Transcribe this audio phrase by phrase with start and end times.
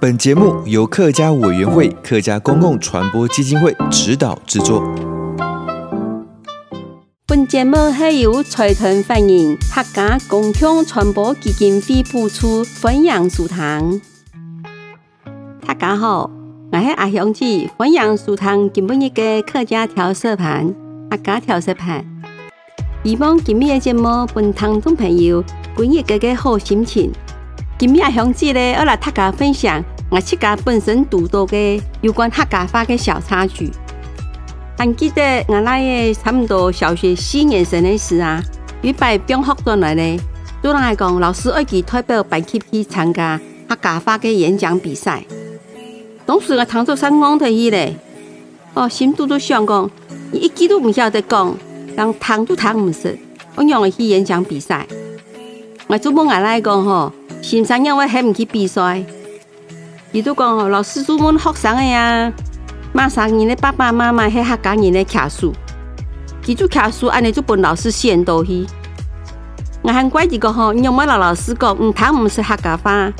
[0.00, 4.82] 本节目由客家委员会客家公共传播基金会指导制作。
[7.26, 14.00] 本节目系由财团法人客家公共传播基金会播出，分享书堂。
[15.66, 16.30] 大家好，
[16.72, 20.74] 我是阿香姐，欢迎收听今本日的客家调色盘。
[21.10, 22.02] 客家调色盘，
[23.04, 25.44] 希望今日的节目本听众朋友
[25.76, 27.12] 今日个个好心情。
[27.80, 33.72] 今晡阿香姐呢，要来大家分享我自家本身读到的有关客家话的小插曲。
[34.76, 38.38] 还记得我那个差不多小学四年生的时啊，
[38.82, 40.20] 一摆中学转来呢，
[40.62, 45.24] 突然来讲老师要佢代表班级去参加客家话的演讲比赛。
[46.26, 47.96] 当时我躺着上讲台去嘞，
[48.74, 49.90] 哦，心嘟嘟想讲，
[50.34, 51.56] 一句都唔晓得讲，
[51.96, 53.18] 人躺都躺唔实，
[53.54, 54.86] 我让我去演讲比赛。
[55.90, 59.04] 我做梦俺来讲吼，心上让我还唔去比赛。
[60.12, 62.32] 伊都讲吼，老师祖母学生的呀，
[62.92, 65.52] 马上年的爸爸妈妈喺客家人的卡数，
[66.42, 68.64] 记住卡数，安尼就本老师先到去。
[69.82, 73.12] 我很怪几个吼，你有冇老老师讲，唔躺唔是客家话？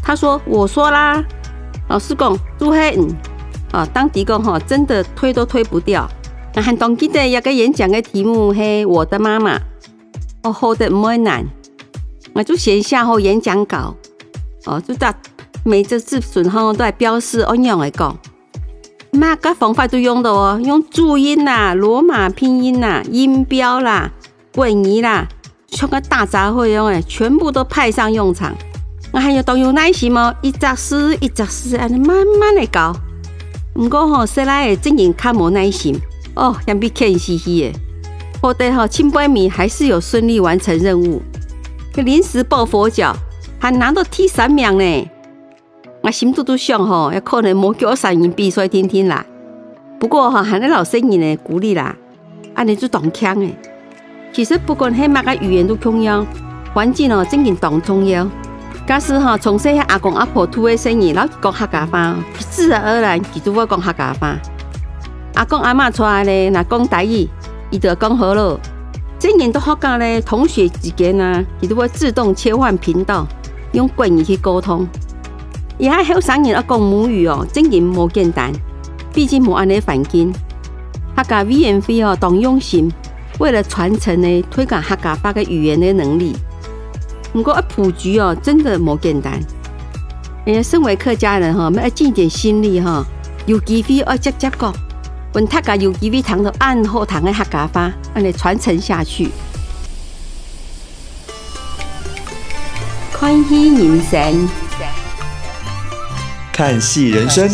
[0.00, 1.24] 他说，我说啦。
[1.88, 3.08] 老师讲，朱黑嗯，
[3.72, 6.08] 啊，当地讲吼，真的推都推不掉。
[6.54, 9.58] 我还当记得一个演讲的题目是我的妈妈，
[10.44, 11.44] 我好得唔会难，
[12.36, 13.96] 我就写下后演讲稿，
[14.66, 15.14] 哦，就在
[15.64, 18.14] 每只字准后都来标示按样来讲。
[19.12, 24.12] 那个方法都用的哦，用注音啦、罗马拼音啦、音标啦、
[24.54, 25.26] 滚移啦，
[25.68, 28.54] 像个大杂烩一样诶，全部都派上用场。
[29.12, 32.94] 我还要动用耐心哦，一只字一只字，安尼慢慢来搞。
[33.72, 35.98] 不过吼，说来的真人较无耐心
[36.34, 37.78] 哦，像被骗兮兮的。
[38.42, 41.22] 后来吼，清白米还是有顺利完成任务，
[42.02, 43.14] 临时抱佛脚，
[43.58, 45.10] 还拿到第三名呢。
[46.02, 49.24] 我心嘟嘟想吼，要可能莫叫我上人比赛听听啦。
[49.98, 51.96] 不过哈，还得老师人呢鼓励啦，
[52.54, 53.54] 安尼就当强诶。
[54.32, 56.24] 其实不管系哪个语言都重要，
[56.74, 58.28] 环境哦真人当重要。
[58.86, 64.36] 假使哈从细阿公阿婆土的生意，老讲客家话，自然而然佢就会讲客家话。
[65.34, 67.28] 阿公阿妈出来咧，那讲台语，
[67.70, 68.60] 伊就讲好了。
[69.18, 73.26] 今年都学教咧，同学之间啊，佢都会自动切换频道，
[73.72, 74.86] 用国语去沟通。
[75.78, 78.52] 而家后生人啊讲母语哦，真然冇简单，
[79.12, 80.32] 毕竟冇安尼环境。
[81.16, 82.92] 客家委员会哦，当用心，
[83.38, 86.36] 为了传承呢，推广客家话嘅语言的能力。
[87.32, 89.40] 不过，普及哦，真的冇简单。
[90.44, 93.04] 人家身为客家人哈，我们要尽点心力哈，
[93.46, 94.72] 有机会要接接讲，
[95.36, 99.28] 问大家有机会谈到暗后堂的客家话，安尼传承下去。
[103.12, 104.48] 看戏人生，
[106.54, 107.50] 看戏人生。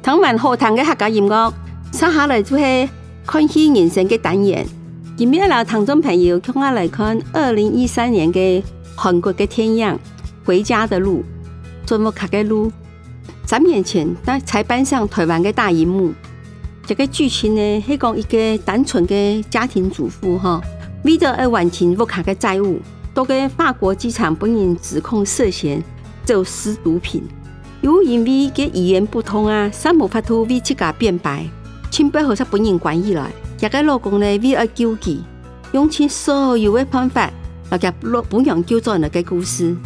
[0.00, 1.52] 听完后堂嘅客家音乐，
[1.90, 2.88] 接下来就系
[3.26, 4.64] 看戏人生嘅单元。
[5.16, 8.62] 今日啦听众朋友，跟我来看二零一三年嘅
[8.94, 9.96] 韩国嘅天样
[10.46, 11.24] 《回家的路》，
[11.86, 12.72] 怎么卡个路？
[13.46, 16.12] 三年前在才搬上台湾的大荧幕，
[16.84, 20.60] 这个剧情呢，是讲一个单纯的家庭主妇哈，
[21.04, 22.80] 为了要还清屋卡的债务，
[23.14, 25.80] 都跟法国机场本人指控涉嫌
[26.24, 27.22] 走私毒品，
[27.82, 31.48] 又因为个语言不通啊，三无法度为自家辩白，
[31.88, 33.30] 请背后他本人关起来。
[33.56, 35.22] 这个老公呢，为了救济，
[35.70, 37.30] 用尽所有的办法，
[37.70, 39.76] 来给老本人救转了个故事。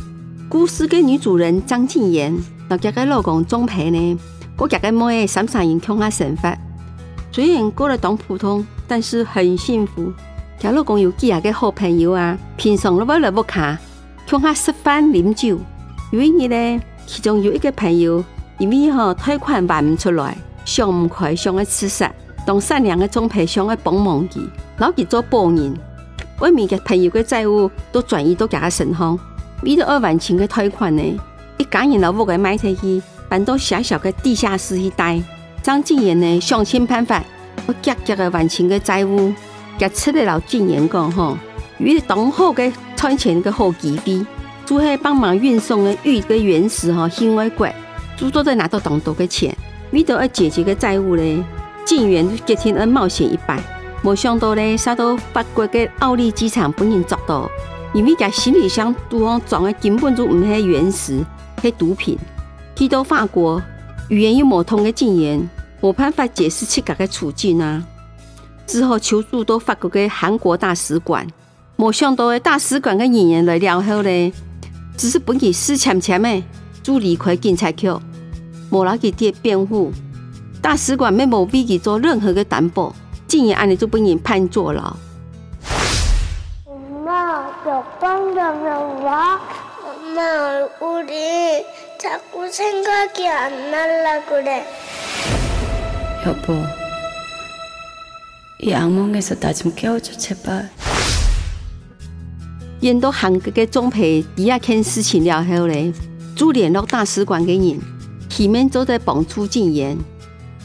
[0.51, 2.37] 故事的女主人张静妍，
[2.69, 4.19] 那这个老公钟培呢，
[4.57, 6.53] 过这个妹三三人共下生活，
[7.31, 10.13] 虽然过得当普通，但是很幸福。
[10.59, 13.79] 这老公有几个好朋友啊，平常都为了屋卡，
[14.29, 15.57] 共下吃饭饮酒。
[16.11, 18.25] 有一日呢，其中有一个朋友，
[18.59, 22.13] 因为哈贷款还不出来，想不开，想要自杀。
[22.45, 24.45] 当善良的钟培想要帮忙佢，
[24.79, 25.79] 老去做保人，
[26.41, 29.17] 外面嘅朋友嘅债务都转移到佢嘅身上，
[29.63, 31.03] 为了二万钱嘅贷款呢，
[31.59, 35.23] 一家人老屋嘅卖出去，搬到小小嘅地下室去待。
[35.63, 37.23] 张静妍呢想尽办法，
[37.67, 39.33] 我夹夹嘅万钱嘅债务，
[39.79, 41.37] 夹出嚟老静妍讲吼，
[41.79, 44.25] 为了当好嘅赚钱个好机会，
[44.65, 47.71] 做迄帮忙运送的玉个原石哈，幸会贵，
[48.17, 49.55] 诸多在拿到当多个钱，
[49.91, 51.45] 为着要解决个债务咧，
[51.85, 53.63] 进园决定而冒险一败，
[54.01, 57.51] 没想到咧，杀到法国个奥利机场本人捉到，
[57.93, 61.25] 因为个行李箱都方装的根本就唔系原石，
[61.61, 62.19] 系毒品。
[62.77, 63.61] 去到法国，
[64.09, 65.49] 语言又冇通个进园，
[65.81, 67.83] 没办法解释自家个处境啊，
[68.67, 71.27] 之后求助到法国的韩国大使馆。
[71.77, 74.33] 没想到大使馆的人员来了后呢，
[74.97, 76.43] 只是本给死缠缠的，
[76.83, 77.89] 就离开警察局，
[78.71, 79.93] 没拉给爹辩护。
[80.63, 82.95] 大使馆没冇为佢做任何的担保，
[83.27, 84.95] 竟然按你就本人判坐牢。
[89.10, 89.42] 的话，
[90.16, 90.22] 妈
[90.80, 91.14] 屋里
[91.98, 94.64] 才不应该给俺拿过来。
[96.24, 96.54] 要不，
[98.60, 100.70] 이 악몽에서나좀깨워줘제발
[102.82, 105.94] 演到韩国的总培第二件事情了后呢，
[106.36, 107.80] 就联络大使馆的人，
[108.30, 109.98] 前面都在帮助禁言。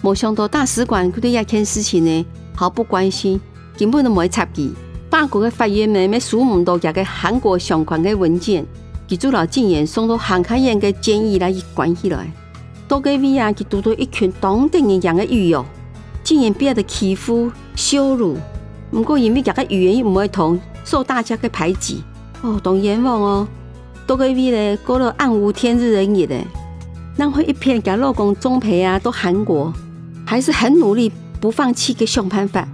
[0.03, 3.41] 没想到大使馆对这件事情呢毫不关心，
[3.79, 4.75] 根本都没插意。
[5.16, 8.66] 法国的法院们没数唔到这个韩国相关的文件，
[9.08, 12.30] 记住了禁言送到韩开院的监狱来关起来。
[12.86, 15.66] 多个位啊，佢读到一群当地人讲的语哟，
[16.22, 18.36] 禁言被的欺负羞辱，
[18.92, 20.60] 不过因为这个语言又唔会通。
[20.84, 22.04] 受大家的排挤
[22.42, 23.48] 哦，当冤枉哦，
[24.06, 26.38] 多个为咧过了暗无天日的日子，
[27.16, 29.72] 然后一片给老公中陪啊，到韩国
[30.26, 31.10] 还是很努力，
[31.40, 32.68] 不放弃的想办法。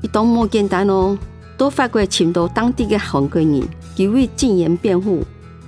[0.00, 1.18] 一当莫简单哦，
[1.62, 3.62] 都法国请到当地的韩国人，
[3.94, 5.22] 给为禁言辩护。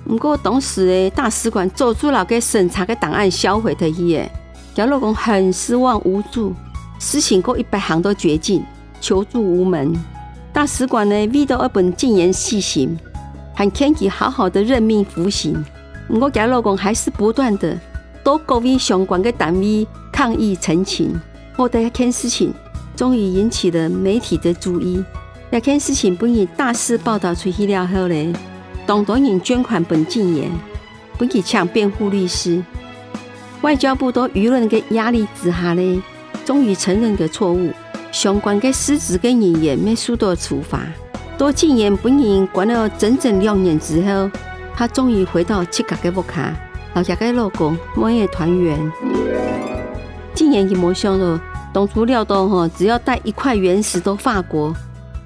[0.05, 4.29] 不过当时的大使馆做出了个审查的档案销毁的伊个，
[4.75, 6.53] 给老公很失望无助，
[6.99, 8.61] 事情过一百行都绝境，
[8.99, 9.95] 求助无门。
[10.51, 12.99] 大使馆呢，为到一本禁言细行，
[13.53, 15.63] 还劝其好好的任命服刑。
[16.09, 17.79] 我家老公还是不断的
[18.21, 21.17] 到各位相关的单位抗议陈情。
[21.55, 22.53] 后来一件事情
[22.97, 25.01] 终于引起了媒体的注意。
[25.55, 28.33] 那件事情本以大肆报道出去了后呢，
[28.85, 30.51] 当多人捐款本禁言，
[31.17, 32.61] 本以抢辩护律师。
[33.61, 36.03] 外交部到舆论的压力之下呢，
[36.43, 37.71] 终于承认个错误。
[38.11, 40.81] 相关的失职跟人员没受到处罚，
[41.37, 44.29] 到禁言本人关了整整两年之后，
[44.75, 46.53] 他终于回到自家的屋卡，
[46.95, 48.77] 老家的老公满月团圆。
[50.33, 51.39] 禁言也没想到，
[51.71, 54.75] 当初料到哈，只要带一块原石到法国，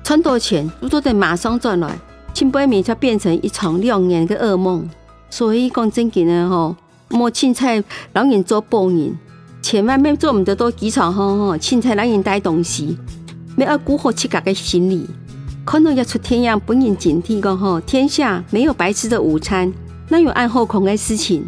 [0.09, 1.95] 赚到钱，如果得马上赚来，
[2.33, 4.89] 清白面就变成一场两年的噩梦。
[5.29, 6.75] 所以讲真经的哈，
[7.09, 7.83] 莫凊彩
[8.13, 9.15] 老人做报应。
[9.61, 12.97] 千万别做唔得到机场吼吼，凊彩让人带东西，
[13.56, 15.07] 没要顾好自家的心理。
[15.63, 19.71] 可能要出天样，本人警惕讲吼，天下没有白吃的午餐，
[20.07, 21.44] 哪有按后空的事情？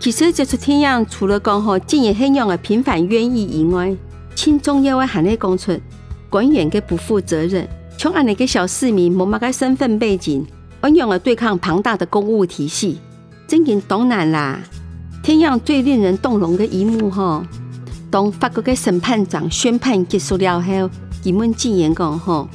[0.00, 3.94] 其实这出天样，除了讲吼，禁言很样的平凡冤狱以外，
[4.34, 5.78] 轻重要的还得讲出
[6.30, 7.68] 官员的不负责任，
[8.02, 10.44] 像俺那个小市民没嘛个身份背景，
[10.82, 12.98] 运用了对抗庞大的公务体系，
[13.46, 14.58] 真经当然啦。
[15.22, 17.46] 天样最令人动容的一幕，哈！
[18.10, 20.90] 当法国的审判长宣判结束了后，
[21.24, 22.48] 他们进言讲：“哈，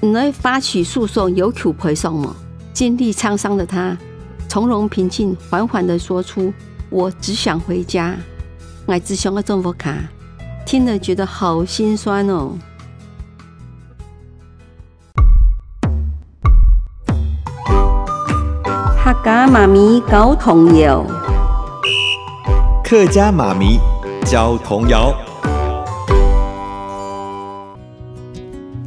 [0.00, 2.34] 你来发起诉讼有求赔偿吗？”
[2.74, 3.96] 经历沧桑的他，
[4.48, 6.52] 从容平静，缓缓地说出
[6.90, 8.16] ：“我只想回家，
[8.86, 9.96] 我只想要中福卡。”
[10.66, 12.58] 听了觉得好心酸哦。
[19.12, 21.04] 客家妈咪教童谣。
[22.84, 23.76] 客家妈咪
[24.24, 25.12] 教童谣，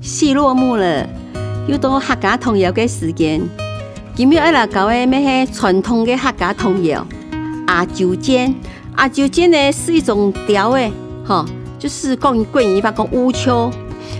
[0.01, 1.05] 戏落幕了，
[1.67, 3.41] 又到客家童谣的时间。
[4.15, 7.05] 今日要来教嘅，咩是传统的客家童谣。
[7.67, 8.55] 阿九尖，
[8.95, 10.89] 阿九尖呢是一种条诶，
[11.25, 11.45] 哈，
[11.77, 13.69] 就是关于桂鱼吧，讲乌秋。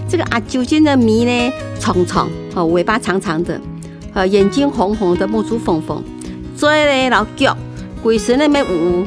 [0.09, 3.57] 这个阿九尖的米呢，长长，哦，尾巴长长的，
[4.13, 6.03] 呃，眼睛红红的，目珠缝缝，
[6.55, 7.57] 嘴呢老脚，
[8.01, 9.05] 鬼神那边呜。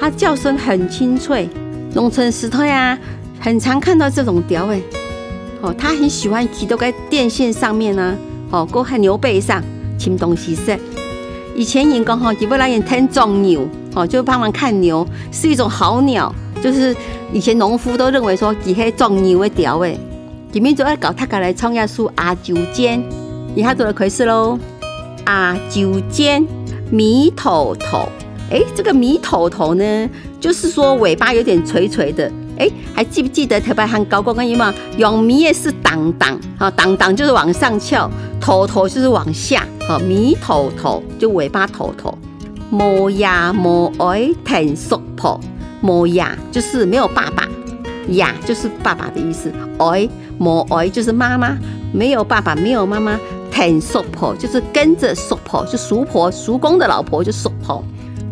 [0.00, 1.48] 它叫声很清脆，
[1.94, 2.98] 农村石头呀，
[3.40, 4.82] 很常看到这种调诶。
[5.60, 8.14] 哦，它很喜欢骑到在电线上面呢，
[8.50, 9.62] 哦，搁在牛背上
[9.98, 10.78] 听东西声。
[11.56, 16.32] 以前人讲哈，基本上人听壮牛，哦，就帮忙看牛是一种好鸟，
[16.62, 16.94] 就是
[17.32, 19.98] 以前农夫都认为说，骑喺壮牛的调诶。
[20.52, 23.02] 前面就要搞他家来创业树阿舅煎，
[23.54, 24.58] 以下做了开始喽。
[25.24, 26.44] 啊，九尖
[26.90, 28.08] 米头头。
[28.50, 32.30] 哎，这个米头头呢，就是说尾巴有点垂垂的。
[32.58, 38.08] 哎，还记不记得特别喊高高跟姨妈用米也是当当啊，当当就是往上翘，
[38.40, 42.16] 头头就是往下，好，咪头头就尾巴头头。
[42.70, 43.28] 无爷
[43.64, 45.40] 无爱疼叔婆，
[45.82, 47.48] 无爷就是没有爸爸，
[48.08, 49.50] 爷就是爸爸的意思。
[49.78, 50.08] 爱
[50.38, 51.56] 无爱就是妈妈，
[51.92, 53.18] 没有爸爸，没有妈妈。
[53.54, 57.84] 疼叔婆就是跟着叔婆，就叔婆、叔公的老婆就叔婆。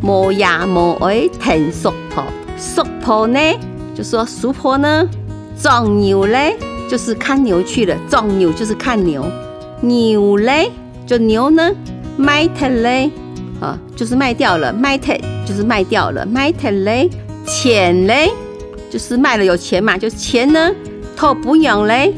[0.02, 2.24] 无爷无爱疼叔婆，
[2.58, 3.38] 叔婆呢
[3.94, 5.08] 就说叔婆呢，
[5.56, 6.56] 撞牛嘞
[6.90, 9.24] 就是看牛去了，撞牛就是看牛。
[9.80, 10.72] 牛嘞
[11.06, 11.70] 就牛呢，
[12.16, 13.10] 卖特嘞。
[13.60, 17.08] 啊，就是卖掉了，卖特就是卖掉了，卖特嘞，
[17.46, 18.28] 钱嘞，
[18.90, 20.68] 就是卖了有钱嘛，就是钱呢，
[21.14, 22.12] 讨不用嘞，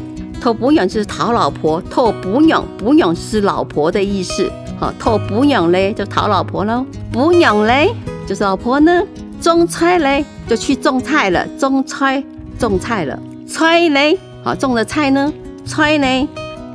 [0.44, 7.94] 讨不养就是讨老婆，讨不养不养是老婆的意思，好，讨不养嘞就讨老婆喽，不养嘞
[8.26, 9.02] 就是老婆呢，
[9.40, 12.22] 种菜嘞就去种菜了，种菜
[12.58, 15.32] 种菜了，菜嘞，好，种的菜呢，
[15.64, 16.28] 菜嘞，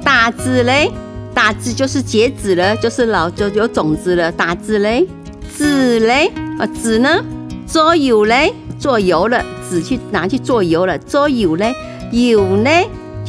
[0.04, 0.92] 打子嘞。
[1.32, 4.32] 打子就是结籽了，就是老就有种子了。
[4.32, 5.08] 打子嘞，
[5.56, 7.24] 籽嘞，啊籽呢，
[7.68, 11.74] 做油嘞，做油了，籽去拿去做油了，做油嘞，
[12.12, 12.70] 油呢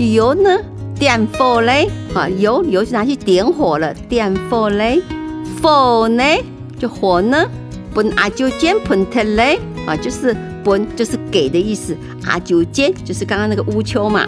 [0.07, 0.59] 油呢，
[0.99, 5.03] 点火嘞，啊油油就拿去点火了，点火嘞，
[5.63, 6.25] 火呢？
[6.79, 7.47] 就火呢，
[7.95, 14.27] 本阿舅间分特嘞，啊就是本就是给的意思，阿舅间就是刚刚那个乌秋嘛，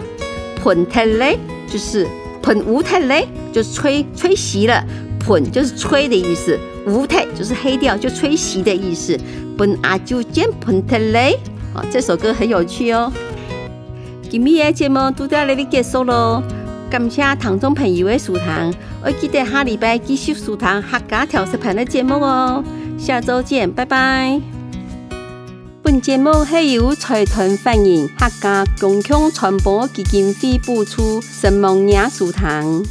[0.63, 1.37] 本特嘞
[1.67, 2.07] 就是。
[2.45, 4.83] 本乌特嘞，就是吹吹熄了。
[5.25, 9.17] 本就是吹的意思，乌特就是黑掉，就吹熄的意思。
[9.57, 11.39] 本阿就见喷特嘞，
[11.73, 13.09] 啊，这首歌很有趣哦。
[14.33, 16.41] 今日的节目就到这里结束喽，
[16.89, 18.73] 感谢听众朋友的收听，
[19.03, 22.63] 我记得下礼拜继续收听客家调色盘的节目哦。
[22.97, 24.41] 下周见，拜拜。
[25.83, 32.83] 本节目系由财团法人客家共享传播基金会补助，声梦艺术堂。